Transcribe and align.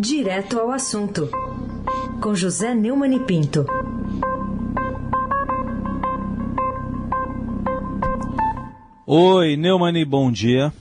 Direto 0.00 0.60
ao 0.60 0.70
assunto, 0.70 1.28
com 2.22 2.32
José 2.32 2.72
Neumann 2.72 3.16
e 3.16 3.18
Pinto. 3.18 3.66
Oi, 9.04 9.56
Neumani, 9.56 10.04
bom 10.04 10.30
dia. 10.30 10.72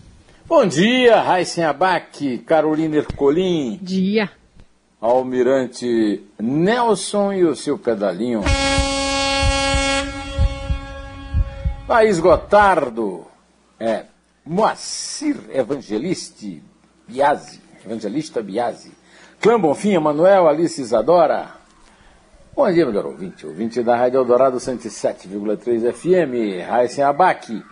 Bom 0.46 0.68
dia, 0.68 1.20
Raíssen 1.20 1.64
Abac, 1.64 2.38
Carolina 2.46 2.98
Ercolim. 2.98 3.80
Dia. 3.82 4.30
Almirante 5.02 6.22
Nelson 6.40 7.34
e 7.34 7.44
o 7.44 7.56
seu 7.56 7.80
pedalinho. 7.80 8.44
País 11.88 12.20
Gotardo. 12.20 13.26
É, 13.80 14.06
Moacir 14.46 15.38
Evangelisti 15.52 16.62
Biasi. 17.08 17.66
Evangelista 17.84 18.44
Biasi. 18.44 18.97
Clã 19.42 19.60
Bonfim, 19.60 19.94
Emanuel, 19.94 20.48
Alice 20.48 20.82
Isadora. 20.82 21.48
Bom 22.56 22.72
dia, 22.72 22.86
melhor 22.86 23.06
ouvinte. 23.06 23.46
Ouvinte 23.46 23.84
da 23.84 23.96
Rádio 23.96 24.18
Eldorado 24.20 24.58
107,3 24.58 25.94
FM. 25.94 26.68
Raíssen 26.68 27.04
Abac. 27.04 27.64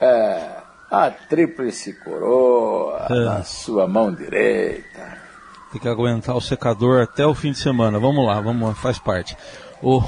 É, 0.00 0.50
a 0.90 1.10
tríplice 1.10 1.92
coroa 2.04 3.06
É. 3.08 3.14
na 3.24 3.42
sua 3.44 3.86
mão 3.86 4.12
direita. 4.12 5.22
Tem 5.70 5.80
que 5.80 5.88
aguentar 5.88 6.36
o 6.36 6.40
secador 6.40 7.02
até 7.02 7.24
o 7.24 7.34
fim 7.34 7.52
de 7.52 7.58
semana. 7.58 7.98
Vamos 8.00 8.26
lá, 8.26 8.40
vamos 8.40 8.68
lá, 8.68 8.74
faz 8.74 8.98
parte. 8.98 9.36
O, 9.80 10.02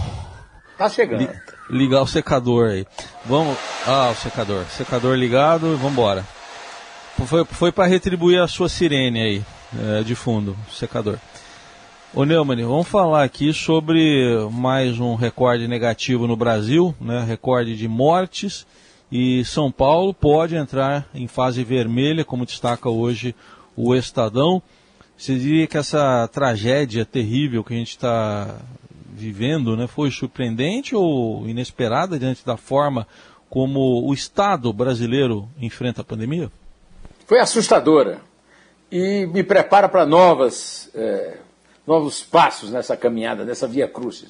Tá 0.77 0.89
chegando. 0.89 1.21
li- 1.21 1.31
ligar 1.71 2.03
o 2.03 2.07
secador 2.07 2.71
aí. 2.71 2.87
Vamos. 3.25 3.57
Ah, 3.87 4.11
o 4.11 4.15
secador. 4.17 4.65
Secador 4.65 5.15
ligado 5.17 5.77
vamos 5.77 5.93
embora. 5.93 6.25
Foi, 7.27 7.45
foi 7.45 7.71
para 7.71 7.87
retribuir 7.87 8.43
a 8.43 8.49
sua 8.49 8.69
sirene 8.69 9.23
aí, 9.23 9.43
é, 9.83 10.03
de 10.03 10.15
fundo, 10.15 10.57
secador. 10.71 11.19
Ô 12.15 12.25
Neumann, 12.25 12.65
vamos 12.65 12.87
falar 12.87 13.25
aqui 13.25 13.53
sobre 13.53 14.29
mais 14.53 15.01
um 15.01 15.17
recorde 15.17 15.67
negativo 15.67 16.29
no 16.29 16.37
Brasil, 16.37 16.95
né? 17.01 17.25
Recorde 17.25 17.77
de 17.77 17.89
mortes. 17.89 18.65
E 19.11 19.45
São 19.45 19.71
Paulo 19.71 20.15
pode 20.15 20.55
entrar 20.55 21.09
em 21.13 21.27
fase 21.27 21.65
vermelha, 21.65 22.25
como 22.25 22.47
destaca 22.47 22.89
hoje 22.89 23.35
o 23.77 23.95
Estadão. 23.95 24.63
Você 25.17 25.37
diria 25.37 25.67
que 25.67 25.77
essa 25.77 26.29
tragédia 26.33 27.05
terrível 27.05 27.65
que 27.65 27.75
a 27.75 27.77
gente 27.77 27.91
está 27.91 28.61
vivendo 29.13 29.77
né, 29.77 29.87
foi 29.87 30.11
surpreendente 30.11 30.95
ou 30.95 31.49
inesperada 31.49 32.19
diante 32.19 32.45
da 32.45 32.57
forma 32.57 33.07
como 33.49 34.09
o 34.09 34.13
Estado 34.13 34.73
brasileiro 34.73 35.49
enfrenta 35.61 36.01
a 36.01 36.05
pandemia? 36.05 36.51
Foi 37.27 37.39
assustadora 37.39 38.21
e 38.95 39.27
me 39.27 39.43
prepara 39.43 39.89
para 39.89 40.07
novas, 40.07 40.89
eh, 40.95 41.39
novos 41.85 42.23
passos 42.23 42.71
nessa 42.71 42.97
caminhada, 42.97 43.45
nessa 43.45 43.67
via 43.67 43.89
cruz. 43.89 44.25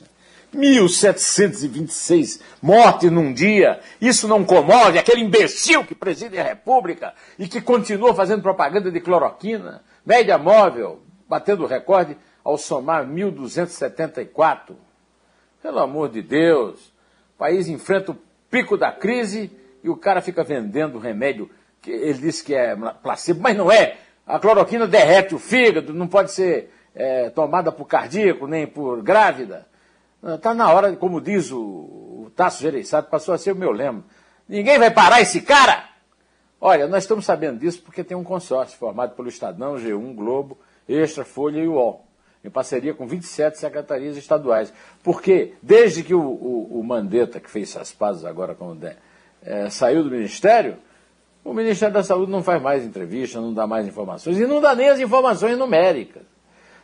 1726 0.55 2.41
mortes 2.63 3.11
num 3.11 3.31
dia, 3.31 3.79
isso 4.01 4.27
não 4.27 4.43
comove 4.43 4.99
aquele 4.99 5.21
imbecil 5.21 5.85
que 5.85 5.95
preside 5.95 6.39
a 6.39 6.43
República 6.43 7.13
e 7.39 7.47
que 7.47 7.61
continua 7.61 8.15
fazendo 8.15 8.41
propaganda 8.41 8.91
de 8.91 9.01
cloroquina, 9.01 9.85
média 10.07 10.39
móvel, 10.39 11.03
batendo 11.29 11.65
o 11.65 11.67
recorde 11.67 12.17
ao 12.43 12.57
somar 12.57 13.07
1274. 13.07 14.75
Pelo 15.63 15.81
amor 15.81 16.09
de 16.09 16.23
Deus, 16.23 16.81
o 17.35 17.39
país 17.39 17.69
enfrenta 17.69 18.13
o 18.13 18.19
pico 18.51 18.79
da 18.79 18.91
crise 18.91 19.51
e 19.83 19.91
o 19.91 19.97
cara 19.97 20.23
fica 20.23 20.43
vendendo 20.43 20.99
remédio 20.99 21.51
que 21.83 21.91
ele 21.91 22.15
disse 22.15 22.43
que 22.43 22.55
é 22.55 22.75
placebo, 23.03 23.43
mas 23.43 23.55
não 23.55 23.71
é. 23.71 23.99
A 24.27 24.39
cloroquina 24.39 24.87
derrete 24.87 25.35
o 25.35 25.39
fígado, 25.39 25.93
não 25.93 26.07
pode 26.07 26.33
ser 26.33 26.71
eh, 26.95 27.31
tomada 27.31 27.71
por 27.71 27.87
cardíaco 27.87 28.47
nem 28.47 28.67
por 28.67 29.03
grávida. 29.03 29.67
Está 30.23 30.55
na 30.55 30.73
hora, 30.73 30.97
como 30.97 31.21
diz 31.21 31.51
o, 31.51 31.61
o 31.61 32.33
Tasso 32.35 32.63
Gereissati, 32.63 33.11
passou 33.11 33.35
a 33.35 33.39
ser 33.39 33.53
o 33.53 33.57
meu 33.57 33.71
lema. 33.71 34.03
Ninguém 34.49 34.79
vai 34.79 34.91
parar 34.91 35.21
esse 35.21 35.43
cara! 35.43 35.91
Olha, 36.59 36.87
nós 36.87 37.05
estamos 37.05 37.27
sabendo 37.27 37.59
disso 37.59 37.83
porque 37.83 38.03
tem 38.03 38.17
um 38.17 38.25
consórcio 38.25 38.79
formado 38.79 39.15
pelo 39.15 39.29
Estadão, 39.29 39.75
G1, 39.75 40.15
Globo, 40.15 40.57
Extra, 40.89 41.23
Folha 41.23 41.61
e 41.61 41.69
UOL, 41.69 42.07
em 42.43 42.49
parceria 42.49 42.95
com 42.95 43.07
27 43.07 43.59
secretarias 43.59 44.17
estaduais. 44.17 44.73
Porque 45.03 45.53
desde 45.63 46.03
que 46.03 46.15
o, 46.15 46.23
o, 46.23 46.81
o 46.81 46.83
Mandetta, 46.83 47.39
que 47.39 47.51
fez 47.51 47.71
essas 47.71 47.93
pazes 47.93 48.25
agora 48.25 48.55
com 48.55 48.73
o 48.73 48.79
eh, 49.43 49.69
saiu 49.69 50.03
do 50.03 50.11
Ministério, 50.11 50.79
o 51.45 51.53
Ministério 51.53 51.93
da 51.93 52.03
Saúde 52.03 52.33
não 52.33 52.43
faz 52.43 52.61
mais 52.63 52.85
entrevista, 52.85 53.41
não 53.41 53.53
dá 53.53 53.67
mais 53.67 53.87
informações, 53.87 54.39
e 54.39 54.47
não 54.47 54.61
dá 54.61 54.75
nem 54.75 54.89
as 54.89 54.99
informações 54.99 55.59
numéricas. 55.59 56.23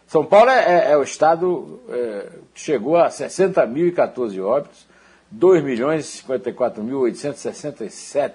São 0.07 0.25
Paulo 0.25 0.51
é, 0.51 0.89
é- 0.89 0.93
é 0.93 0.97
o 0.97 1.03
estado 1.03 1.81
é, 1.89 2.29
que 2.53 2.61
chegou 2.61 2.97
a 2.97 3.09
60.014 3.09 4.41
óbitos, 4.45 4.87
2.054.867 5.35 8.33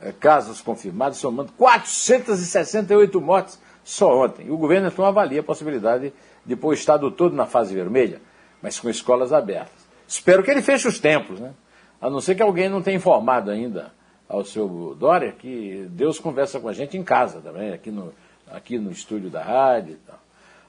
é, 0.00 0.12
casos 0.12 0.60
confirmados, 0.60 1.18
somando 1.18 1.50
468 1.52 3.20
mortes 3.20 3.58
só 3.82 4.24
ontem. 4.24 4.48
O 4.50 4.56
governo 4.56 4.86
então 4.88 5.04
avalia 5.04 5.40
a 5.40 5.42
possibilidade 5.42 6.12
de 6.44 6.54
pôr 6.54 6.68
o 6.68 6.74
estado 6.74 7.10
todo 7.10 7.34
na 7.34 7.46
fase 7.46 7.74
vermelha, 7.74 8.20
mas 8.62 8.78
com 8.78 8.88
escolas 8.88 9.32
abertas. 9.32 9.88
Espero 10.06 10.44
que 10.44 10.50
ele 10.50 10.62
feche 10.62 10.86
os 10.86 11.00
templos, 11.00 11.40
né? 11.40 11.52
A 12.00 12.08
não 12.08 12.20
ser 12.20 12.36
que 12.36 12.42
alguém 12.42 12.68
não 12.68 12.80
tenha 12.80 12.96
informado 12.96 13.50
ainda 13.50 13.90
ao 14.28 14.44
seu 14.44 14.94
Dória 14.98 15.32
que 15.32 15.86
Deus 15.90 16.18
conversa 16.18 16.60
com 16.60 16.68
a 16.68 16.72
gente 16.72 16.96
em 16.96 17.02
casa 17.02 17.40
também, 17.40 17.72
aqui 17.72 17.90
no, 17.90 18.12
aqui 18.50 18.78
no 18.78 18.90
estúdio 18.92 19.30
da 19.30 19.42
rádio 19.42 19.92
e 19.94 20.06
tal. 20.06 20.18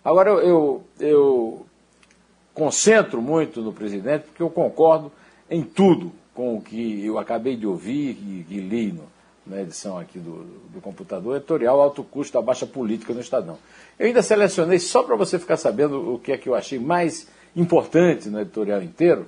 Agora, 0.03 0.30
eu, 0.30 0.40
eu, 0.40 0.84
eu 1.00 1.66
concentro 2.53 3.22
muito 3.22 3.62
no 3.62 3.74
presidente 3.74 4.24
porque 4.25 4.42
eu 4.42 4.50
concordo 4.50 5.12
em 5.50 5.64
tudo 5.64 6.12
com 6.34 6.56
o 6.58 6.62
que 6.62 7.06
eu 7.06 7.18
acabei 7.18 7.56
de 7.56 7.68
ouvir 7.68 8.12
e, 8.22 8.46
e 8.50 8.59
li 8.59 8.92
no, 8.94 9.03
na 9.46 9.62
edição 9.62 9.98
aqui 9.98 10.19
do, 10.19 10.44
do 10.74 10.80
computador, 10.81 11.36
editorial 11.38 11.81
Alto 11.81 12.03
Custo 12.03 12.34
da 12.34 12.42
Baixa 12.42 12.66
Política 12.66 13.14
no 13.14 13.19
Estadão. 13.19 13.58
Eu 13.98 14.08
ainda 14.08 14.22
selecionei, 14.22 14.80
só 14.80 15.03
para 15.03 15.16
você 15.16 15.38
ficar 15.38 15.58
sabendo 15.58 16.14
o 16.14 16.19
que 16.19 16.31
é 16.31 16.38
que 16.38 16.48
eu 16.48 16.56
achei 16.56 16.80
mais 16.80 17.28
importante 17.56 18.30
no 18.30 18.40
editorial 18.40 18.81
inteiro, 18.81 19.28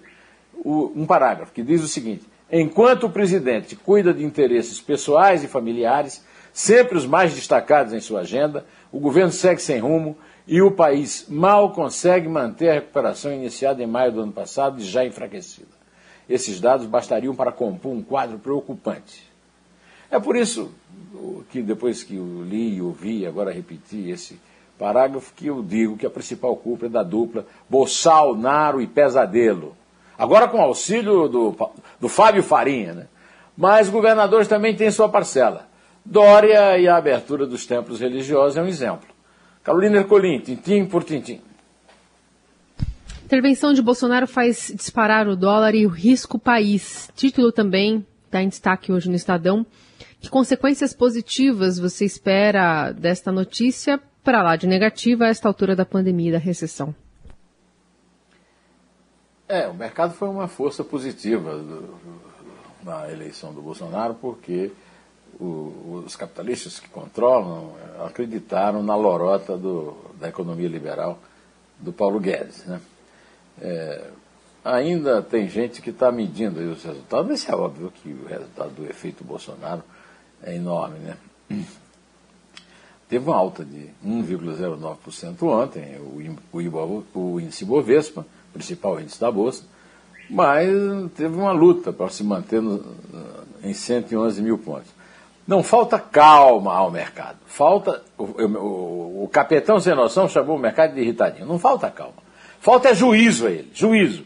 o- 0.53 0.91
um 0.95 1.05
parágrafo 1.05 1.51
que 1.51 1.63
diz 1.63 1.81
o 1.83 1.87
seguinte: 1.87 2.23
enquanto 2.51 3.05
o 3.05 3.09
presidente 3.09 3.75
cuida 3.75 4.13
de 4.13 4.23
interesses 4.23 4.79
pessoais 4.81 5.43
e 5.43 5.47
familiares, 5.47 6.23
sempre 6.51 6.97
os 6.97 7.05
mais 7.05 7.33
destacados 7.33 7.93
em 7.93 7.99
sua 7.99 8.21
agenda, 8.21 8.65
o 8.91 8.99
governo 8.99 9.31
segue 9.31 9.61
sem 9.61 9.79
rumo 9.79 10.17
e 10.47 10.61
o 10.61 10.71
país 10.71 11.25
mal 11.29 11.71
consegue 11.71 12.27
manter 12.27 12.69
a 12.69 12.73
recuperação 12.73 13.31
iniciada 13.31 13.81
em 13.81 13.87
maio 13.87 14.11
do 14.11 14.21
ano 14.21 14.33
passado 14.33 14.81
e 14.81 14.83
já 14.83 15.05
enfraquecida. 15.05 15.69
Esses 16.27 16.59
dados 16.59 16.85
bastariam 16.85 17.35
para 17.35 17.51
compor 17.51 17.93
um 17.93 18.01
quadro 18.01 18.37
preocupante. 18.37 19.29
É 20.09 20.19
por 20.19 20.35
isso 20.35 20.71
que 21.49 21.61
depois 21.61 22.03
que 22.03 22.17
eu 22.17 22.43
li 22.43 22.75
e 22.75 22.81
ouvi, 22.81 23.25
agora 23.25 23.51
repeti 23.51 24.09
esse 24.09 24.39
parágrafo, 24.77 25.33
que 25.33 25.47
eu 25.47 25.61
digo 25.61 25.95
que 25.95 26.05
a 26.05 26.09
principal 26.09 26.55
culpa 26.55 26.87
é 26.87 26.89
da 26.89 27.03
dupla 27.03 27.45
Bolsonaro 27.69 28.81
e 28.81 28.87
Pesadelo. 28.87 29.75
Agora 30.21 30.47
com 30.47 30.61
auxílio 30.61 31.27
do, 31.27 31.57
do 31.99 32.07
Fábio 32.07 32.43
Farinha, 32.43 32.93
né? 32.93 33.07
Mas 33.57 33.89
governadores 33.89 34.47
também 34.47 34.75
têm 34.75 34.91
sua 34.91 35.09
parcela. 35.09 35.67
Dória 36.05 36.77
e 36.77 36.87
a 36.87 36.95
abertura 36.95 37.47
dos 37.47 37.65
templos 37.65 37.99
religiosos 37.99 38.55
é 38.55 38.61
um 38.61 38.67
exemplo. 38.67 39.09
Carolina 39.63 39.97
Ercolim, 39.97 40.37
tintim 40.37 40.85
por 40.85 41.03
tintim. 41.03 41.41
Intervenção 43.25 43.73
de 43.73 43.81
Bolsonaro 43.81 44.27
faz 44.27 44.71
disparar 44.75 45.27
o 45.27 45.35
dólar 45.35 45.73
e 45.73 45.87
o 45.87 45.89
risco 45.89 46.37
país. 46.37 47.09
Título 47.15 47.51
também 47.51 48.05
está 48.25 48.43
em 48.43 48.47
destaque 48.47 48.91
hoje 48.91 49.09
no 49.09 49.15
Estadão. 49.15 49.65
Que 50.19 50.29
consequências 50.29 50.93
positivas 50.93 51.79
você 51.79 52.05
espera 52.05 52.91
desta 52.91 53.31
notícia 53.31 53.99
para 54.23 54.43
lá 54.43 54.55
de 54.55 54.67
negativa 54.67 55.25
a 55.25 55.29
esta 55.29 55.47
altura 55.47 55.75
da 55.75 55.83
pandemia 55.83 56.29
e 56.29 56.33
da 56.33 56.37
recessão? 56.37 56.93
É, 59.51 59.67
o 59.67 59.73
mercado 59.73 60.13
foi 60.13 60.29
uma 60.29 60.47
força 60.47 60.81
positiva 60.81 61.57
do- 61.57 61.93
na 62.85 63.11
eleição 63.11 63.53
do 63.53 63.61
Bolsonaro, 63.61 64.13
porque 64.15 64.71
o- 65.37 66.03
os 66.05 66.15
capitalistas 66.15 66.79
que 66.79 66.87
controlam 66.87 67.73
eh, 67.77 68.05
acreditaram 68.05 68.81
na 68.81 68.95
lorota 68.95 69.57
do- 69.57 69.97
da 70.17 70.29
economia 70.29 70.69
liberal 70.69 71.19
do 71.77 71.91
Paulo 71.91 72.17
Guedes. 72.17 72.63
Né? 72.65 72.79
É, 73.61 74.09
ainda 74.63 75.21
tem 75.21 75.49
gente 75.49 75.81
que 75.81 75.89
está 75.89 76.09
medindo 76.13 76.61
os 76.71 76.81
resultados, 76.85 77.27
mas 77.29 77.49
é 77.49 77.53
óbvio 77.53 77.91
que 77.91 78.07
o 78.07 78.25
resultado 78.27 78.69
do 78.71 78.85
efeito 78.89 79.21
Bolsonaro 79.21 79.83
é 80.41 80.55
enorme. 80.55 80.97
Né? 80.99 81.17
Teve 83.09 83.25
uma 83.29 83.35
alta 83.35 83.65
de 83.65 83.89
1,09% 84.01 85.43
ontem, 85.45 85.97
o, 85.99 86.37
o, 86.57 87.03
o 87.19 87.39
índice 87.41 87.65
Bovespa, 87.65 88.25
principal 88.53 88.99
índice 88.99 89.19
da 89.19 89.31
Bolsa, 89.31 89.63
mas 90.29 90.67
teve 91.15 91.35
uma 91.35 91.51
luta 91.51 91.91
para 91.91 92.09
se 92.09 92.23
manter 92.23 92.61
no- 92.61 92.83
em 93.63 93.73
111 93.73 94.41
mil 94.41 94.57
pontos. 94.57 94.89
Não 95.47 95.63
falta 95.63 95.99
calma 95.99 96.73
ao 96.73 96.89
mercado. 96.91 97.37
Falta. 97.45 98.01
O, 98.17 98.23
o, 98.23 99.23
o, 99.23 99.27
capitão 99.27 99.79
sem 99.79 99.93
noção 99.95 100.29
chamou 100.29 100.55
o 100.55 100.59
mercado 100.59 100.93
de 100.93 101.01
irritadinho. 101.01 101.45
Não 101.45 101.59
falta 101.59 101.89
calma. 101.89 102.13
Falta 102.59 102.89
é 102.89 102.95
juízo 102.95 103.47
a 103.47 103.51
ele. 103.51 103.69
Juízo. 103.73 104.23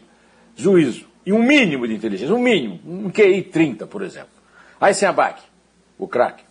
Juízo. 0.54 1.06
E 1.24 1.32
um 1.32 1.42
mínimo 1.42 1.88
de 1.88 1.94
inteligência. 1.94 2.34
Um 2.34 2.38
mínimo. 2.38 2.78
Um 2.86 3.10
QI 3.10 3.42
30, 3.42 3.86
por 3.86 4.02
exemplo. 4.02 4.28
Aí 4.80 4.94
sem 4.94 5.08
abaque. 5.08 5.42
O 5.98 6.06
craque. 6.06 6.44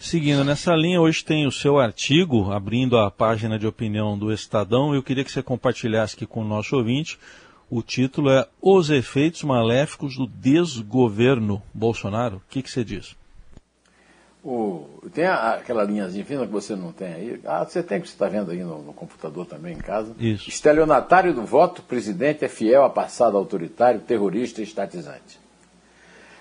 Seguindo 0.00 0.42
nessa 0.42 0.74
linha, 0.74 0.98
hoje 0.98 1.22
tem 1.22 1.46
o 1.46 1.52
seu 1.52 1.78
artigo 1.78 2.50
abrindo 2.50 2.96
a 2.96 3.10
página 3.10 3.58
de 3.58 3.66
opinião 3.66 4.18
do 4.18 4.32
Estadão. 4.32 4.94
Eu 4.94 5.02
queria 5.02 5.22
que 5.22 5.30
você 5.30 5.42
compartilhasse 5.42 6.16
aqui 6.16 6.24
com 6.24 6.40
o 6.40 6.44
nosso 6.44 6.74
ouvinte. 6.74 7.18
O 7.68 7.82
título 7.82 8.30
é 8.30 8.48
Os 8.62 8.88
Efeitos 8.88 9.42
Maléficos 9.42 10.16
do 10.16 10.26
Desgoverno 10.26 11.62
Bolsonaro. 11.74 12.38
O 12.38 12.42
que, 12.48 12.62
que 12.62 12.70
você 12.70 12.82
diz? 12.82 13.14
O, 14.42 14.88
tem 15.12 15.26
a, 15.26 15.56
aquela 15.56 15.84
linhazinha 15.84 16.24
fina 16.24 16.46
que 16.46 16.52
você 16.52 16.74
não 16.74 16.92
tem 16.92 17.12
aí. 17.12 17.40
Ah, 17.44 17.62
você 17.62 17.82
tem 17.82 18.00
que 18.00 18.08
você 18.08 18.14
está 18.14 18.26
vendo 18.26 18.50
aí 18.52 18.64
no, 18.64 18.82
no, 18.82 18.94
computador 18.94 19.44
também 19.44 19.74
em 19.74 19.78
casa. 19.78 20.14
Isso. 20.18 20.48
Estelionatário 20.48 21.34
do 21.34 21.44
voto, 21.44 21.82
presidente 21.82 22.42
é 22.42 22.48
fiel 22.48 22.84
a 22.84 22.90
passado 22.90 23.36
autoritário, 23.36 24.00
terrorista 24.00 24.62
e 24.62 24.64
estatizante. 24.64 25.38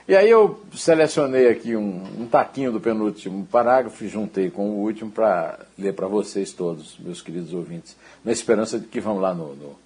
E 0.10 0.16
aí 0.16 0.28
eu 0.28 0.60
selecionei 0.74 1.48
aqui 1.50 1.76
um, 1.76 2.04
um 2.22 2.26
taquinho 2.26 2.72
do 2.72 2.82
penúltimo 2.82 3.46
parágrafo 3.46 4.04
e 4.04 4.08
juntei 4.08 4.50
com 4.50 4.68
o 4.68 4.80
último 4.80 5.12
para 5.12 5.60
ler 5.78 5.94
para 5.94 6.08
vocês 6.08 6.52
todos, 6.52 6.98
meus 6.98 7.22
queridos 7.22 7.54
ouvintes, 7.54 7.96
na 8.26 8.32
esperança 8.32 8.80
de 8.80 8.88
que 8.88 9.00
vão 9.00 9.20
lá 9.20 9.36
no, 9.36 9.56
no, 9.56 9.80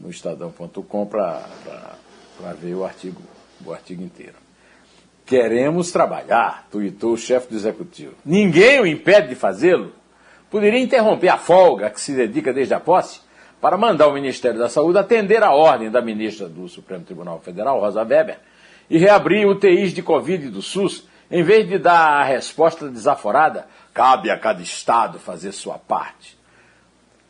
no 0.00 0.08
estadão.com 0.08 1.04
para 1.04 1.44
ver 2.58 2.74
o 2.74 2.86
artigo, 2.86 3.20
o 3.66 3.70
artigo 3.70 4.02
inteiro. 4.02 4.36
Queremos 5.26 5.92
trabalhar, 5.92 6.66
tuitou 6.72 7.12
o 7.12 7.18
chefe 7.18 7.50
do 7.50 7.56
executivo. 7.56 8.14
Ninguém 8.24 8.80
o 8.80 8.86
impede 8.86 9.28
de 9.28 9.34
fazê-lo. 9.34 9.92
Poderia 10.50 10.80
interromper 10.80 11.28
a 11.28 11.36
folga 11.36 11.90
que 11.90 12.00
se 12.00 12.14
dedica 12.14 12.50
desde 12.50 12.72
a 12.72 12.80
posse 12.80 13.20
para 13.60 13.76
mandar 13.76 14.08
o 14.08 14.14
Ministério 14.14 14.58
da 14.58 14.70
Saúde 14.70 14.96
atender 14.96 15.42
a 15.42 15.52
ordem 15.52 15.90
da 15.90 16.00
ministra 16.00 16.48
do 16.48 16.66
Supremo 16.66 17.04
Tribunal 17.04 17.40
Federal, 17.40 17.78
Rosa 17.78 18.02
Weber, 18.02 18.38
e 18.88 18.98
reabrir 18.98 19.46
UTIs 19.46 19.92
de 19.92 20.02
Covid 20.02 20.48
do 20.48 20.62
SUS, 20.62 21.06
em 21.30 21.42
vez 21.42 21.68
de 21.68 21.78
dar 21.78 22.20
a 22.20 22.24
resposta 22.24 22.88
desaforada, 22.88 23.66
cabe 23.92 24.30
a 24.30 24.38
cada 24.38 24.62
Estado 24.62 25.18
fazer 25.18 25.52
sua 25.52 25.78
parte. 25.78 26.36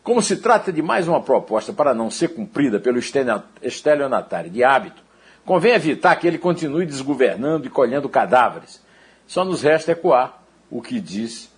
Como 0.03 0.23
se 0.23 0.37
trata 0.37 0.73
de 0.73 0.83
mais 0.83 1.09
uma 1.09 1.21
proposta 1.21 1.73
para 1.73 1.95
não 1.95 2.11
ser 2.11 2.29
cumprida 2.29 2.79
pelo 2.79 2.99
estelionatário 2.99 4.51
de 4.51 4.63
hábito, 4.63 5.07
Convém 5.47 5.75
evitar 5.75 6.17
que 6.17 6.27
ele 6.27 6.39
continue 6.39 6.85
desgovernando 6.85 7.69
e 7.69 7.71
colhendo 7.71 8.09
cadáveres. 8.09 8.83
Só 9.29 9.45
nos 9.45 9.63
resta 9.63 9.93
ecoar 9.93 10.43
o 10.69 10.83
que 10.83 11.01
diz 11.01 11.49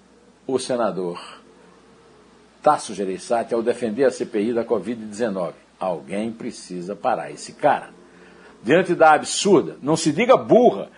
o 0.47 0.59
senador 0.59 1.19
Tasso 2.63 2.93
Gereissati 2.93 3.55
ao 3.55 3.63
defender 3.63 4.05
a 4.05 4.11
CPI 4.11 4.53
da 4.53 4.63
Covid-19. 4.63 5.55
Alguém 5.81 6.31
precisa 6.31 6.95
parar 6.95 7.31
esse 7.31 7.55
cara. 7.55 7.89
Diante 8.63 8.95
da 8.95 9.13
absurda, 9.13 9.77
não 9.81 9.97
se 9.97 10.13
diga 10.13 10.37
burra, 10.37 10.91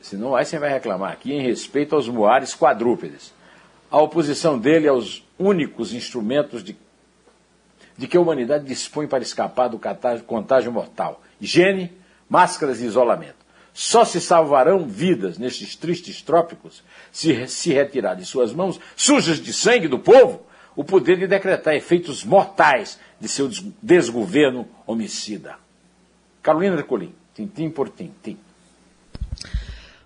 senão 0.00 0.30
você 0.30 0.58
vai 0.58 0.70
reclamar 0.70 1.12
aqui 1.12 1.32
em 1.32 1.42
respeito 1.42 1.94
aos 1.94 2.08
moares 2.08 2.54
quadrúpedes. 2.54 3.32
A 3.90 4.00
oposição 4.00 4.58
dele 4.58 4.88
aos 4.88 5.24
únicos 5.38 5.92
instrumentos 5.92 6.64
de, 6.64 6.76
de 7.96 8.08
que 8.08 8.16
a 8.16 8.20
humanidade 8.20 8.64
dispõe 8.64 9.06
para 9.06 9.22
escapar 9.22 9.68
do 9.68 9.80
contágio 10.26 10.72
mortal 10.72 11.22
higiene, 11.40 11.92
máscaras 12.28 12.80
e 12.80 12.86
isolamento. 12.86 13.44
Só 13.72 14.04
se 14.04 14.20
salvarão 14.20 14.86
vidas 14.86 15.36
nestes 15.36 15.74
tristes 15.74 16.22
trópicos 16.22 16.82
se 17.10 17.46
se 17.48 17.72
retirar 17.72 18.14
de 18.14 18.24
suas 18.24 18.52
mãos, 18.52 18.80
sujas 18.96 19.38
de 19.38 19.52
sangue 19.52 19.88
do 19.88 19.98
povo, 19.98 20.46
o 20.76 20.84
poder 20.84 21.18
de 21.18 21.26
decretar 21.26 21.74
efeitos 21.74 22.24
mortais 22.24 22.98
de 23.20 23.28
seu 23.28 23.48
desgoverno 23.82 24.68
homicida. 24.86 25.63
Carolina 26.44 26.76
Ercolim, 26.76 27.10
tintim 27.34 27.70
por 27.70 27.88
tintim. 27.88 28.36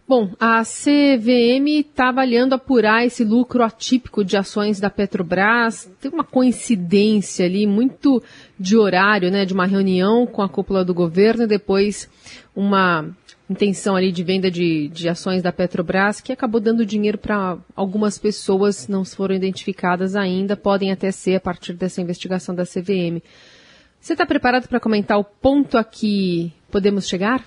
Bom, 0.07 0.31
a 0.41 0.63
CVM 0.63 1.81
está 1.81 2.09
avaliando 2.09 2.55
apurar 2.55 3.05
esse 3.05 3.25
lucro 3.25 3.63
atípico 3.63 4.25
de 4.25 4.37
ações 4.39 4.81
da 4.81 4.89
Petrobras. 4.89 5.91
Tem 6.01 6.11
uma 6.11 6.25
coincidência 6.25 7.45
ali 7.45 7.67
muito 7.67 8.23
de 8.59 8.77
horário, 8.77 9.31
né, 9.31 9.45
de 9.45 9.53
uma 9.53 9.67
reunião 9.67 10.27
com 10.27 10.41
a 10.41 10.49
cúpula 10.49 10.83
do 10.83 10.95
governo 10.95 11.43
e 11.43 11.47
depois 11.49 12.09
uma 12.57 13.05
intenção 13.51 13.97
ali 13.97 14.13
de 14.13 14.23
venda 14.23 14.51
de, 14.51 14.89
de 14.89 15.09
ações 15.09 15.43
da 15.43 15.53
Petrobras 15.53 16.21
que 16.21 16.33
acabou 16.33 16.61
dando 16.61 16.87
dinheiro 16.87 17.19
para 17.19 17.59
algumas 17.75 18.17
pessoas, 18.17 18.87
não 18.87 19.05
foram 19.05 19.35
identificadas 19.35 20.15
ainda, 20.15 20.57
podem 20.57 20.93
até 20.93 21.11
ser 21.11 21.35
a 21.35 21.41
partir 21.41 21.73
dessa 21.73 22.01
investigação 22.01 22.55
da 22.55 22.65
CVM. 22.65 23.21
Você 24.01 24.13
está 24.13 24.25
preparado 24.25 24.69
para 24.69 24.81
comentar 24.81 25.19
o 25.19 25.25
ponto 25.25 25.77
a 25.77 25.85
que 25.85 26.53
podemos 26.71 27.09
chegar? 27.09 27.45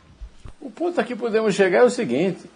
O 0.60 0.70
ponto 0.70 1.00
a 1.00 1.04
que 1.04 1.16
podemos 1.16 1.56
chegar 1.56 1.80
é 1.80 1.84
o 1.84 1.90
seguinte: 1.90 2.50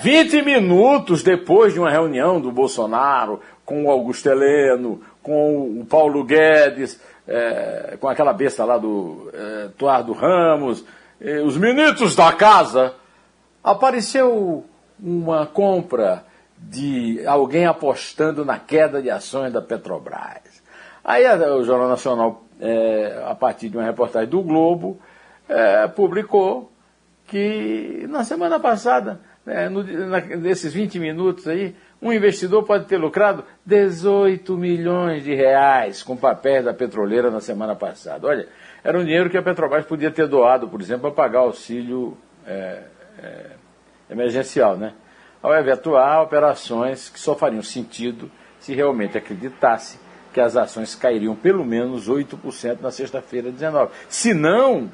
20 0.00 0.42
minutos 0.42 1.22
depois 1.22 1.72
de 1.72 1.78
uma 1.78 1.90
reunião 1.90 2.40
do 2.40 2.50
Bolsonaro 2.50 3.40
com 3.64 3.84
o 3.84 3.90
Augusto 3.90 4.28
Heleno, 4.28 5.00
com 5.22 5.80
o 5.80 5.86
Paulo 5.86 6.24
Guedes, 6.24 7.00
é, 7.26 7.96
com 8.00 8.08
aquela 8.08 8.32
besta 8.32 8.64
lá 8.64 8.76
do 8.76 9.30
é, 9.32 9.68
Tuardo 9.78 10.12
Ramos, 10.12 10.84
é, 11.20 11.40
os 11.40 11.56
ministros 11.56 12.16
da 12.16 12.32
casa, 12.32 12.94
apareceu 13.62 14.64
uma 15.00 15.46
compra 15.46 16.24
de 16.58 17.24
alguém 17.26 17.66
apostando 17.66 18.44
na 18.44 18.58
queda 18.58 19.00
de 19.00 19.10
ações 19.10 19.52
da 19.52 19.60
Petrobras. 19.60 20.62
Aí 21.04 21.24
o 21.26 21.64
Jornal 21.64 21.88
Nacional, 21.88 22.44
é, 22.62 23.20
a 23.26 23.34
partir 23.34 23.68
de 23.68 23.76
uma 23.76 23.84
reportagem 23.84 24.28
do 24.28 24.40
Globo, 24.40 25.00
é, 25.48 25.88
publicou 25.88 26.70
que 27.26 28.06
na 28.08 28.22
semana 28.22 28.60
passada, 28.60 29.20
né, 29.44 29.68
no, 29.68 29.82
na, 29.82 30.20
nesses 30.20 30.72
20 30.72 31.00
minutos 31.00 31.48
aí, 31.48 31.74
um 32.00 32.12
investidor 32.12 32.62
pode 32.62 32.86
ter 32.86 32.98
lucrado 32.98 33.44
18 33.66 34.56
milhões 34.56 35.24
de 35.24 35.34
reais 35.34 36.04
com 36.04 36.16
papéis 36.16 36.64
da 36.64 36.72
petroleira 36.72 37.30
na 37.30 37.40
semana 37.40 37.74
passada. 37.74 38.28
Olha, 38.28 38.46
era 38.84 38.96
um 38.98 39.04
dinheiro 39.04 39.28
que 39.28 39.36
a 39.36 39.42
Petrobras 39.42 39.84
podia 39.84 40.10
ter 40.10 40.28
doado, 40.28 40.68
por 40.68 40.80
exemplo, 40.80 41.02
para 41.02 41.24
pagar 41.24 41.40
auxílio 41.40 42.16
é, 42.46 42.82
é, 43.18 43.46
emergencial, 44.10 44.76
né? 44.76 44.94
Ao 45.42 45.52
eventuar 45.54 46.22
operações 46.22 47.08
que 47.08 47.18
só 47.18 47.34
fariam 47.34 47.62
sentido 47.62 48.30
se 48.60 48.72
realmente 48.72 49.18
acreditasse 49.18 49.98
que 50.32 50.40
as 50.40 50.56
ações 50.56 50.94
cairiam 50.94 51.34
pelo 51.34 51.64
menos 51.64 52.08
8% 52.08 52.80
na 52.80 52.90
sexta-feira 52.90 53.50
19. 53.50 53.92
Se 54.08 54.32
não, 54.32 54.90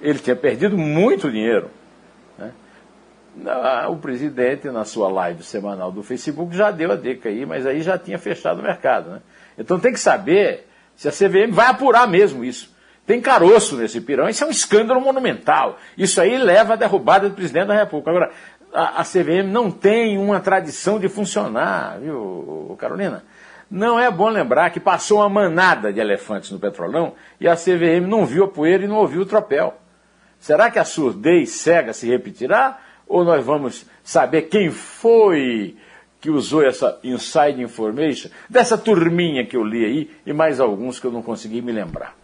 ele 0.00 0.18
tinha 0.18 0.36
perdido 0.36 0.76
muito 0.76 1.30
dinheiro. 1.30 1.70
Né? 2.36 2.52
O 3.88 3.96
presidente, 3.96 4.68
na 4.68 4.84
sua 4.84 5.08
live 5.08 5.42
semanal 5.42 5.92
do 5.92 6.02
Facebook, 6.02 6.54
já 6.54 6.70
deu 6.70 6.92
a 6.92 6.96
dica 6.96 7.28
aí, 7.28 7.46
mas 7.46 7.64
aí 7.64 7.80
já 7.80 7.96
tinha 7.96 8.18
fechado 8.18 8.60
o 8.60 8.62
mercado. 8.62 9.10
Né? 9.10 9.20
Então 9.56 9.78
tem 9.78 9.92
que 9.92 10.00
saber 10.00 10.66
se 10.96 11.08
a 11.08 11.12
CVM 11.12 11.52
vai 11.52 11.66
apurar 11.66 12.06
mesmo 12.08 12.44
isso. 12.44 12.72
Tem 13.06 13.20
caroço 13.20 13.76
nesse 13.76 14.00
pirão, 14.00 14.28
isso 14.28 14.44
é 14.44 14.46
um 14.46 14.50
escândalo 14.50 15.00
monumental. 15.00 15.78
Isso 15.98 16.20
aí 16.20 16.38
leva 16.38 16.74
à 16.74 16.76
derrubada 16.76 17.28
do 17.28 17.34
presidente 17.34 17.66
da 17.66 17.74
República. 17.74 18.10
Agora, 18.10 18.30
a, 18.72 19.00
a 19.00 19.04
CVM 19.04 19.50
não 19.50 19.70
tem 19.70 20.18
uma 20.18 20.40
tradição 20.40 20.98
de 20.98 21.08
funcionar, 21.08 21.98
viu, 22.00 22.76
Carolina? 22.78 23.24
Não 23.72 23.98
é 23.98 24.10
bom 24.10 24.28
lembrar 24.28 24.68
que 24.68 24.78
passou 24.78 25.20
uma 25.20 25.30
manada 25.30 25.90
de 25.90 25.98
elefantes 25.98 26.50
no 26.50 26.58
petrolão 26.58 27.14
e 27.40 27.48
a 27.48 27.56
CVM 27.56 28.06
não 28.06 28.26
viu 28.26 28.44
a 28.44 28.48
poeira 28.48 28.84
e 28.84 28.86
não 28.86 28.96
ouviu 28.96 29.22
o 29.22 29.26
tropel. 29.26 29.72
Será 30.38 30.70
que 30.70 30.78
a 30.78 30.84
surdez 30.84 31.52
cega 31.52 31.94
se 31.94 32.06
repetirá? 32.06 32.78
Ou 33.06 33.24
nós 33.24 33.42
vamos 33.42 33.86
saber 34.04 34.42
quem 34.42 34.70
foi 34.70 35.74
que 36.20 36.28
usou 36.28 36.62
essa 36.62 36.98
inside 37.02 37.62
information, 37.62 38.28
dessa 38.46 38.76
turminha 38.76 39.46
que 39.46 39.56
eu 39.56 39.64
li 39.64 39.84
aí, 39.86 40.10
e 40.26 40.34
mais 40.34 40.60
alguns 40.60 41.00
que 41.00 41.06
eu 41.06 41.10
não 41.10 41.22
consegui 41.22 41.62
me 41.62 41.72
lembrar. 41.72 42.14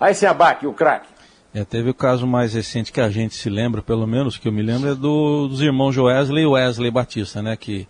Aí 0.00 0.14
se 0.14 0.24
abaque, 0.24 0.66
o 0.66 0.72
craque. 0.72 1.08
É, 1.54 1.64
teve 1.64 1.90
o 1.90 1.94
caso 1.94 2.26
mais 2.26 2.54
recente 2.54 2.90
que 2.90 3.00
a 3.00 3.10
gente 3.10 3.34
se 3.34 3.50
lembra, 3.50 3.82
pelo 3.82 4.06
menos 4.06 4.38
que 4.38 4.48
eu 4.48 4.52
me 4.52 4.62
lembro, 4.62 4.90
é 4.90 4.94
do, 4.94 5.48
dos 5.48 5.60
irmãos 5.60 5.92
Joesley 5.92 6.44
e 6.44 6.46
Wesley 6.46 6.90
Batista, 6.90 7.42
né? 7.42 7.56
Que 7.56 7.86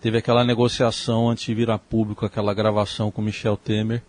teve 0.00 0.18
aquela 0.18 0.44
negociação 0.44 1.28
antes 1.28 1.44
de 1.44 1.54
virar 1.54 1.78
público, 1.78 2.24
aquela 2.24 2.54
gravação 2.54 3.10
com 3.10 3.22
Michel 3.22 3.56
Temer 3.56 4.02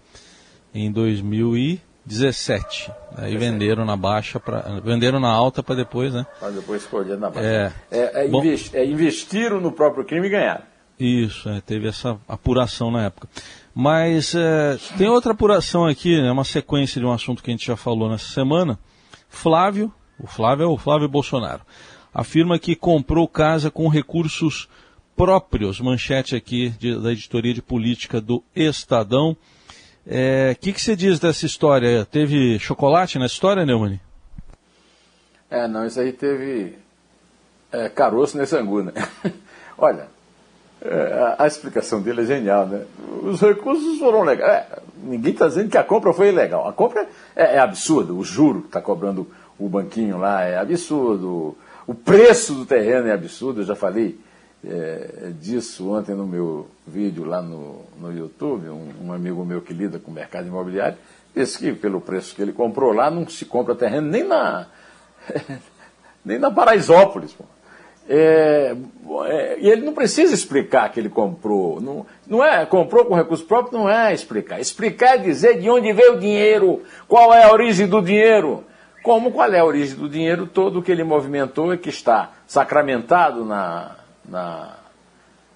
em 0.74 0.92
2000 0.92 1.58
e 1.58 1.82
17. 2.06 2.92
Aí 3.18 3.38
venderam 3.38 3.86
na 3.86 3.96
baixa, 3.96 4.40
pra, 4.40 4.80
venderam 4.84 5.20
na 5.20 5.30
alta 5.30 5.62
para 5.62 5.76
depois, 5.76 6.14
né? 6.14 6.26
Para 6.40 6.50
depois 6.52 6.82
escolher 6.82 7.18
na 7.18 7.30
baixa. 7.30 7.48
É, 7.48 7.72
é, 7.92 8.26
é, 8.26 8.28
Bom, 8.28 8.44
invest, 8.44 8.76
é, 8.76 8.86
investiram 8.86 9.60
no 9.60 9.72
próprio 9.72 10.04
crime 10.04 10.28
e 10.28 10.30
ganharam. 10.30 10.64
Isso, 11.00 11.48
é, 11.48 11.62
teve 11.62 11.88
essa 11.88 12.20
apuração 12.28 12.92
na 12.92 13.06
época. 13.06 13.30
Mas 13.74 14.34
é, 14.36 14.78
tem 14.98 15.08
outra 15.08 15.32
apuração 15.32 15.86
aqui, 15.86 16.18
é 16.18 16.24
né, 16.24 16.32
uma 16.32 16.44
sequência 16.44 17.00
de 17.00 17.06
um 17.06 17.12
assunto 17.12 17.44
que 17.44 17.52
a 17.52 17.54
gente 17.54 17.66
já 17.66 17.78
falou 17.78 18.10
nessa 18.10 18.34
semana. 18.34 18.78
Flávio, 19.30 19.94
o 20.20 20.28
Flávio 20.28 20.64
é 20.64 20.68
o 20.68 20.78
Flávio 20.78 21.08
Bolsonaro, 21.08 21.62
afirma 22.14 22.60
que 22.60 22.76
comprou 22.76 23.28
casa 23.28 23.70
com 23.70 23.88
recursos 23.88 24.68
próprios, 25.20 25.82
manchete 25.82 26.34
aqui 26.34 26.70
de, 26.80 26.98
da 26.98 27.12
editoria 27.12 27.54
de 27.54 27.62
política 27.62 28.22
do 28.22 28.42
Estadão. 28.56 29.32
O 29.32 29.36
é, 30.08 30.56
que, 30.56 30.72
que 30.72 30.82
você 30.82 30.96
diz 30.96 31.20
dessa 31.20 31.46
história? 31.46 32.06
Teve 32.06 32.58
chocolate 32.58 33.20
na 33.20 33.26
história, 33.26 33.66
Neumann? 33.66 34.00
É, 35.52 35.68
não, 35.68 35.86
isso 35.86 36.00
aí 36.00 36.14
teve 36.14 36.78
é, 37.70 37.90
caroço 37.90 38.38
nesse 38.38 38.56
angu, 38.56 38.82
né? 38.82 38.94
Olha, 39.78 40.08
é, 40.82 41.36
a, 41.38 41.44
a, 41.44 41.48
explicação 41.48 42.02
dele 42.02 42.22
é 42.22 42.26
genial, 42.26 42.66
né? 42.68 42.86
Os 43.22 43.42
recursos 43.42 44.00
foram 44.00 44.24
legais. 44.24 44.50
É, 44.50 44.82
ninguém 45.04 45.34
está 45.34 45.50
dizendo 45.50 45.70
que 45.70 45.78
a 45.78 45.84
compra 45.84 46.14
foi 46.14 46.30
ilegal. 46.30 46.66
A 46.66 46.72
compra 46.72 47.06
é, 47.36 47.58
é 47.58 47.60
absurda. 47.60 48.14
O 48.14 48.24
juro 48.24 48.62
que 48.62 48.68
está 48.68 48.80
cobrando 48.80 49.28
o 49.60 49.68
banquinho 49.68 50.18
lá 50.18 50.44
é 50.44 50.58
absurdo. 50.58 51.58
O 51.86 51.94
preço 51.94 52.54
do 52.54 52.66
terreno 52.66 53.10
é 53.10 53.12
absurdo. 53.12 53.60
Eu 53.60 53.66
já 53.66 53.76
falei 53.76 54.18
é, 54.66 55.32
disso 55.40 55.92
ontem 55.92 56.14
no 56.14 56.28
meu 56.28 56.68
vídeo 56.86 57.24
lá 57.24 57.42
no, 57.42 57.84
no 58.00 58.12
YouTube. 58.12 58.70
Um, 58.70 59.08
um, 59.08 59.14
amigo 59.14 59.46
meu 59.46 59.62
que 59.62 59.74
lida 59.74 60.00
com 60.00 60.12
o 60.12 60.14
mercado 60.14 60.48
imobiliário 60.48 60.98
disse 61.36 61.60
que 61.60 61.74
pelo 61.74 62.02
preço 62.02 62.36
que 62.36 62.42
ele 62.42 62.52
comprou 62.52 62.92
lá 62.92 63.10
não 63.10 63.28
se 63.28 63.46
compra 63.46 63.76
terreno 63.76 64.08
nem 64.08 64.24
na, 64.24 64.68
nem 66.26 66.38
na 66.38 66.52
Paraisópolis. 66.52 67.36
É, 68.12 68.76
é, 69.28 69.60
e 69.60 69.70
ele 69.70 69.86
não 69.86 69.94
precisa 69.94 70.34
explicar 70.34 70.92
que 70.92 71.00
ele 71.00 71.10
comprou. 71.10 71.80
Não, 71.80 72.06
não 72.28 72.44
é 72.44 72.66
comprou 72.66 73.06
com 73.06 73.16
recurso 73.16 73.46
próprio, 73.46 73.78
não 73.78 73.90
é 73.90 74.14
explicar. 74.14 74.60
Explicar 74.60 75.16
é 75.16 75.18
dizer 75.20 75.60
de 75.60 75.70
onde 75.70 75.94
veio 75.94 76.16
o 76.16 76.20
dinheiro, 76.20 76.84
qual 77.08 77.34
é 77.34 77.44
a 77.44 77.52
origem 77.52 77.88
do 77.88 78.02
dinheiro. 78.02 78.66
Como 79.02 79.32
qual 79.32 79.54
é 79.54 79.60
a 79.60 79.66
origem 79.66 79.96
do 79.96 80.10
dinheiro 80.10 80.46
todo 80.46 80.82
que 80.82 80.92
ele 80.92 81.06
movimentou 81.06 81.74
e 81.74 81.78
que 81.78 81.88
está 81.88 82.34
sacramentado 82.46 83.46
na, 83.46 83.96
na 84.30 84.76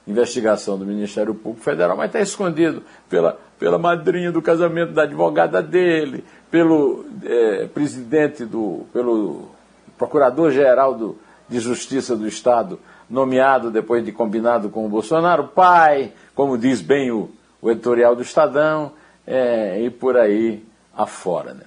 investigação 0.06 0.78
do 0.78 0.86
Ministério 0.86 1.34
Público 1.34 1.64
Federal, 1.64 1.96
mas 1.96 2.08
está 2.08 2.20
escondido 2.20 2.84
pela, 3.10 3.40
pela 3.58 3.78
madrinha 3.78 4.32
do 4.32 4.42
casamento 4.42 4.92
da 4.92 5.04
advogada 5.04 5.62
dele, 5.62 6.24
pelo 6.52 7.06
é, 7.24 7.68
presidente 7.68 8.46
do. 8.46 8.86
pelo 8.92 9.50
procurador-geral 9.98 10.96
do 10.96 11.18
de 11.48 11.60
Justiça 11.60 12.16
do 12.16 12.28
Estado, 12.28 12.80
nomeado 13.10 13.70
depois 13.70 14.04
de 14.04 14.12
combinado 14.12 14.70
com 14.70 14.86
o 14.86 14.90
Bolsonaro, 14.90 15.50
pai, 15.50 16.14
como 16.34 16.58
diz 16.58 16.82
bem 16.82 17.12
o, 17.12 17.30
o 17.62 17.70
editorial 17.70 18.16
do 18.16 18.22
Estadão, 18.22 18.94
é, 19.26 19.82
e 19.82 19.90
por 19.90 20.18
aí 20.18 20.66
afora. 20.96 21.54
Né? 21.54 21.64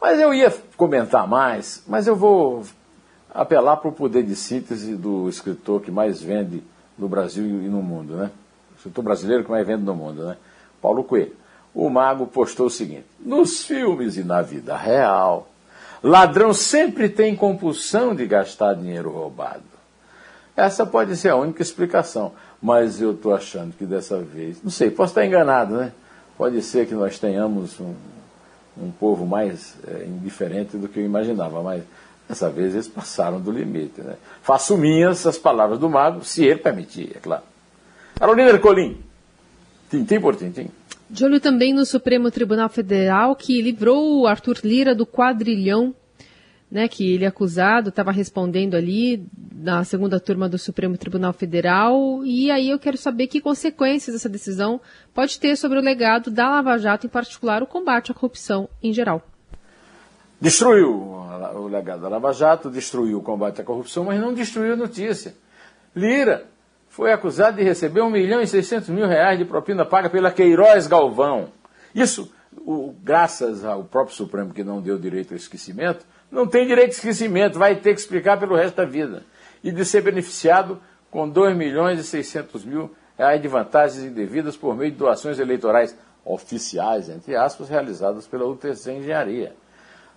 Mas 0.00 0.20
eu 0.20 0.32
ia 0.32 0.54
comentar 0.76 1.26
mais, 1.26 1.82
mas 1.88 2.06
eu 2.06 2.14
vou 2.14 2.62
apelar 3.34 3.78
para 3.78 3.88
o 3.88 3.92
poder 3.92 4.22
de 4.22 4.36
síntese 4.36 4.94
do 4.94 5.28
escritor 5.28 5.82
que 5.82 5.90
mais 5.90 6.22
vende 6.22 6.62
no 6.96 7.08
Brasil 7.08 7.44
e 7.44 7.68
no 7.68 7.82
mundo, 7.82 8.14
né? 8.14 8.30
O 8.72 8.76
escritor 8.76 9.02
brasileiro 9.02 9.42
que 9.42 9.50
mais 9.50 9.66
vende 9.66 9.82
no 9.82 9.94
mundo, 9.94 10.24
né? 10.24 10.36
Paulo 10.80 11.02
Coelho. 11.02 11.32
O 11.74 11.90
mago 11.90 12.28
postou 12.28 12.66
o 12.66 12.70
seguinte: 12.70 13.06
nos 13.18 13.64
filmes 13.64 14.16
e 14.16 14.22
na 14.22 14.40
vida 14.40 14.76
real, 14.76 15.48
Ladrão 16.00 16.54
sempre 16.54 17.08
tem 17.08 17.34
compulsão 17.34 18.14
de 18.14 18.24
gastar 18.26 18.74
dinheiro 18.74 19.10
roubado. 19.10 19.62
Essa 20.56 20.86
pode 20.86 21.16
ser 21.16 21.30
a 21.30 21.36
única 21.36 21.62
explicação, 21.62 22.32
mas 22.62 23.00
eu 23.00 23.12
estou 23.12 23.34
achando 23.34 23.74
que 23.76 23.84
dessa 23.84 24.20
vez, 24.20 24.62
não 24.62 24.70
sei, 24.70 24.90
posso 24.90 25.10
estar 25.10 25.26
enganado, 25.26 25.74
né? 25.74 25.92
Pode 26.38 26.62
ser 26.62 26.86
que 26.86 26.94
nós 26.94 27.18
tenhamos 27.18 27.80
um, 27.80 27.94
um 28.80 28.90
povo 28.92 29.26
mais 29.26 29.74
é, 29.88 30.04
indiferente 30.04 30.76
do 30.76 30.88
que 30.88 31.00
eu 31.00 31.04
imaginava, 31.04 31.60
mas 31.62 31.82
dessa 32.28 32.50
vez 32.50 32.74
eles 32.74 32.88
passaram 32.88 33.40
do 33.40 33.50
limite. 33.50 34.00
Né? 34.00 34.16
Faço 34.42 34.76
minhas 34.76 35.26
as 35.26 35.38
palavras 35.38 35.78
do 35.78 35.88
mago, 35.88 36.24
se 36.24 36.44
ele 36.44 36.60
permitir, 36.60 37.12
é 37.14 37.18
claro. 37.18 37.42
Carolina 38.14 38.50
Ercolim, 38.50 38.98
tintim 39.90 40.20
por 40.20 40.36
tintim. 40.36 40.68
De 41.08 41.24
olho 41.24 41.40
também 41.40 41.72
no 41.74 41.84
Supremo 41.84 42.30
Tribunal 42.30 42.68
Federal, 42.68 43.36
que 43.36 43.60
livrou 43.60 44.20
o 44.20 44.26
Arthur 44.26 44.58
Lira 44.64 44.94
do 44.94 45.06
quadrilhão, 45.06 45.94
né, 46.70 46.88
que 46.88 47.12
ele 47.12 47.24
é 47.24 47.28
acusado, 47.28 47.90
estava 47.90 48.10
respondendo 48.10 48.74
ali 48.74 49.24
na 49.54 49.84
segunda 49.84 50.18
turma 50.18 50.48
do 50.48 50.58
Supremo 50.58 50.98
Tribunal 50.98 51.32
Federal. 51.32 52.24
E 52.24 52.50
aí 52.50 52.70
eu 52.70 52.78
quero 52.78 52.96
saber 52.96 53.28
que 53.28 53.40
consequências 53.40 54.16
essa 54.16 54.28
decisão 54.28 54.80
pode 55.12 55.38
ter 55.38 55.56
sobre 55.56 55.78
o 55.78 55.82
legado 55.82 56.30
da 56.30 56.48
Lava 56.48 56.76
Jato, 56.78 57.06
em 57.06 57.10
particular 57.10 57.62
o 57.62 57.66
combate 57.66 58.10
à 58.10 58.14
corrupção 58.14 58.68
em 58.82 58.92
geral. 58.92 59.22
Destruiu 60.40 61.13
o 61.52 61.66
legado 61.66 62.02
da 62.02 62.08
Lava 62.08 62.32
Jato, 62.32 62.70
destruiu 62.70 63.18
o 63.18 63.22
combate 63.22 63.60
à 63.60 63.64
corrupção, 63.64 64.04
mas 64.04 64.20
não 64.20 64.32
destruiu 64.32 64.74
a 64.74 64.76
notícia. 64.76 65.34
Lira 65.94 66.46
foi 66.88 67.12
acusado 67.12 67.56
de 67.56 67.64
receber 67.64 68.02
1 68.02 68.10
milhão 68.10 68.40
e 68.40 68.46
600 68.46 68.88
mil 68.90 69.06
reais 69.06 69.38
de 69.38 69.44
propina 69.44 69.84
paga 69.84 70.08
pela 70.08 70.30
Queiroz 70.30 70.86
Galvão. 70.86 71.48
Isso, 71.94 72.32
o, 72.56 72.94
graças 73.02 73.64
ao 73.64 73.84
próprio 73.84 74.14
Supremo 74.14 74.54
que 74.54 74.62
não 74.62 74.80
deu 74.80 74.98
direito 74.98 75.32
ao 75.32 75.36
esquecimento, 75.36 76.06
não 76.30 76.46
tem 76.46 76.66
direito 76.66 76.90
de 76.90 76.96
esquecimento, 76.96 77.58
vai 77.58 77.74
ter 77.74 77.94
que 77.94 78.00
explicar 78.00 78.38
pelo 78.38 78.54
resto 78.54 78.76
da 78.76 78.84
vida. 78.84 79.24
E 79.62 79.72
de 79.72 79.84
ser 79.84 80.02
beneficiado 80.02 80.80
com 81.10 81.28
2 81.28 81.56
milhões 81.56 81.98
e 81.98 82.04
600 82.04 82.64
mil 82.64 82.90
reais 83.16 83.40
de 83.40 83.48
vantagens 83.48 84.04
indevidas 84.04 84.56
por 84.56 84.76
meio 84.76 84.90
de 84.90 84.96
doações 84.96 85.38
eleitorais 85.38 85.96
oficiais, 86.24 87.08
entre 87.08 87.36
aspas, 87.36 87.68
realizadas 87.68 88.26
pela 88.26 88.46
UTC 88.46 88.92
Engenharia. 88.92 89.54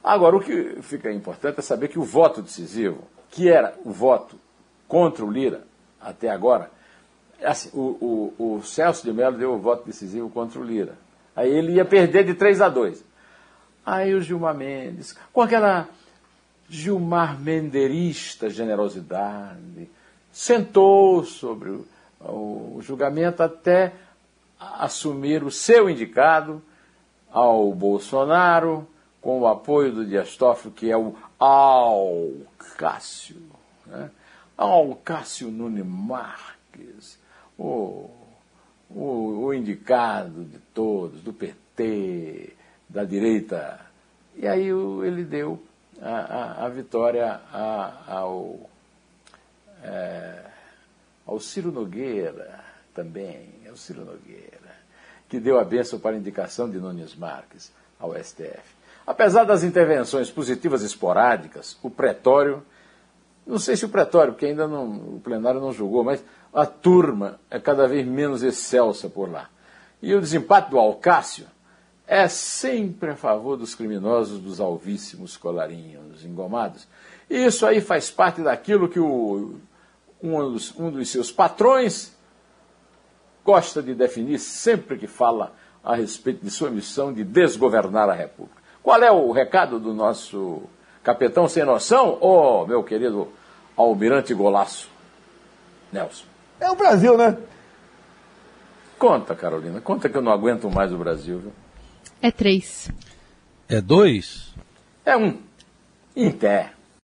Agora, 0.03 0.35
o 0.35 0.39
que 0.39 0.81
fica 0.81 1.11
importante 1.11 1.59
é 1.59 1.61
saber 1.61 1.89
que 1.89 1.99
o 1.99 2.03
voto 2.03 2.41
decisivo, 2.41 3.03
que 3.29 3.49
era 3.49 3.73
o 3.83 3.91
voto 3.91 4.39
contra 4.87 5.25
o 5.25 5.31
Lira, 5.31 5.65
até 5.99 6.29
agora, 6.29 6.71
assim, 7.43 7.69
o, 7.73 8.33
o, 8.39 8.55
o 8.57 8.63
Celso 8.63 9.03
de 9.03 9.11
Mello 9.11 9.37
deu 9.37 9.53
o 9.53 9.59
voto 9.59 9.85
decisivo 9.85 10.29
contra 10.29 10.59
o 10.59 10.63
Lira. 10.63 10.97
Aí 11.35 11.49
ele 11.49 11.73
ia 11.73 11.85
perder 11.85 12.23
de 12.23 12.33
3 12.33 12.61
a 12.61 12.69
2. 12.69 13.03
Aí 13.85 14.13
o 14.13 14.21
Gilmar 14.21 14.55
Mendes, 14.55 15.15
com 15.31 15.41
aquela 15.41 15.87
Gilmar 16.69 17.39
Menderista 17.39 18.49
generosidade, 18.49 19.89
sentou 20.31 21.23
sobre 21.23 21.69
o, 21.69 21.85
o 22.19 22.79
julgamento 22.81 23.41
até 23.41 23.93
assumir 24.59 25.43
o 25.43 25.51
seu 25.51 25.89
indicado 25.89 26.61
ao 27.31 27.73
Bolsonaro, 27.73 28.87
com 29.27 29.41
o 29.41 29.47
apoio 29.47 29.91
do 29.91 30.05
Dias 30.05 30.37
que 30.73 30.89
é 30.89 30.95
o 30.95 31.13
Alcácio. 31.37 33.35
Né? 33.85 34.09
ao 34.55 34.95
Cássio 34.95 35.51
Nunes 35.51 35.85
Marques, 35.85 37.19
o, 37.59 38.09
o, 38.89 39.43
o 39.43 39.53
indicado 39.53 40.45
de 40.45 40.57
todos, 40.73 41.19
do 41.19 41.33
PT, 41.33 42.53
da 42.87 43.03
direita. 43.03 43.81
E 44.33 44.47
aí 44.47 44.69
ele 44.69 45.25
deu 45.25 45.61
a, 46.01 46.09
a, 46.09 46.65
a 46.65 46.69
vitória 46.69 47.41
a, 47.51 48.03
ao, 48.07 48.57
é, 49.83 50.45
ao 51.25 51.37
Ciro 51.41 51.69
Nogueira 51.69 52.63
também, 52.95 53.49
ao 53.67 53.75
Ciro 53.75 54.05
Nogueira, 54.05 54.77
que 55.27 55.37
deu 55.37 55.59
a 55.59 55.65
benção 55.65 55.99
para 55.99 56.15
a 56.15 56.17
indicação 56.17 56.69
de 56.69 56.77
Nunes 56.77 57.13
Marques 57.13 57.73
ao 57.99 58.15
STF. 58.15 58.77
Apesar 59.07 59.45
das 59.45 59.63
intervenções 59.63 60.29
positivas 60.29 60.83
esporádicas, 60.83 61.77
o 61.81 61.89
pretório 61.89 62.61
não 63.47 63.57
sei 63.57 63.77
se 63.77 63.85
o 63.85 63.89
pretório, 63.89 64.33
porque 64.33 64.45
ainda 64.45 64.67
não, 64.67 65.15
o 65.15 65.21
plenário 65.23 65.61
não 65.61 65.71
julgou, 65.71 66.03
mas 66.03 66.21
a 66.53 66.65
turma 66.65 67.39
é 67.49 67.57
cada 67.57 67.87
vez 67.87 68.05
menos 68.05 68.43
excelsa 68.43 69.09
por 69.09 69.31
lá. 69.31 69.49
E 70.01 70.13
o 70.13 70.19
desempate 70.19 70.69
do 70.69 70.77
Alcácio 70.77 71.47
é 72.05 72.27
sempre 72.27 73.11
a 73.11 73.15
favor 73.15 73.55
dos 73.55 73.73
criminosos, 73.73 74.41
dos 74.41 74.59
alvíssimos 74.59 75.37
colarinhos 75.37 76.25
engomados. 76.25 76.87
E 77.29 77.45
isso 77.45 77.65
aí 77.65 77.79
faz 77.79 78.11
parte 78.11 78.41
daquilo 78.41 78.89
que 78.89 78.99
o, 78.99 79.55
um, 80.21 80.51
dos, 80.51 80.77
um 80.77 80.91
dos 80.91 81.09
seus 81.09 81.31
patrões 81.31 82.13
gosta 83.45 83.81
de 83.81 83.95
definir 83.95 84.39
sempre 84.39 84.97
que 84.97 85.07
fala 85.07 85.53
a 85.81 85.95
respeito 85.95 86.43
de 86.43 86.51
sua 86.51 86.69
missão 86.69 87.13
de 87.13 87.23
desgovernar 87.23 88.09
a 88.09 88.13
República. 88.13 88.61
Qual 88.87 89.03
é 89.03 89.11
o 89.11 89.33
recado 89.33 89.81
do 89.81 89.93
nosso 89.93 90.61
capitão 91.03 91.45
sem 91.49 91.65
noção? 91.65 92.17
Ô, 92.21 92.61
oh, 92.61 92.65
meu 92.65 92.81
querido 92.81 93.27
Almirante 93.75 94.33
Golaço. 94.33 94.89
Nelson. 95.91 96.23
É 96.57 96.71
o 96.71 96.75
Brasil, 96.75 97.17
né? 97.17 97.37
Conta, 98.97 99.35
Carolina. 99.35 99.81
Conta 99.81 100.07
que 100.07 100.15
eu 100.15 100.21
não 100.21 100.31
aguento 100.31 100.71
mais 100.71 100.93
o 100.93 100.97
Brasil. 100.97 101.37
Viu? 101.39 101.51
É 102.21 102.31
três. 102.31 102.89
É 103.67 103.81
dois? 103.81 104.55
É 105.03 105.17
um. 105.17 105.37
Em 106.15 106.31
pé. 106.31 106.71